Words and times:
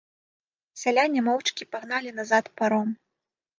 Сяляне 0.83 1.19
моўчкі 1.27 1.69
пагналі 1.77 2.17
назад 2.23 2.53
паром. 2.59 2.93